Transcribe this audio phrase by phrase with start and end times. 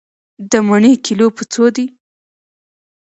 [0.51, 1.85] د مڼې کيلو په څو دی؟